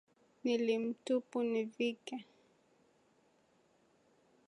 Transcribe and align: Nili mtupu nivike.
Nili 0.43 0.77
mtupu 0.79 1.43
nivike. 1.43 2.25